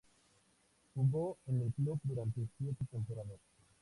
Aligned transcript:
Jugó 0.95 1.37
en 1.45 1.61
el 1.61 1.73
club 1.73 1.99
durante 2.05 2.41
siete 2.57 2.83
temporadas. 2.89 3.39